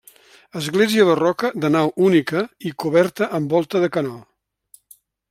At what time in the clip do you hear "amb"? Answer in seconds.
3.41-3.55